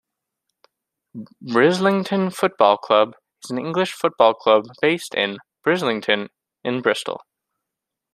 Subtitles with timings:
[1.45, 3.13] Brislington Football Club
[3.43, 6.29] is an English football club based in Brislington,
[6.63, 7.21] in Bristol.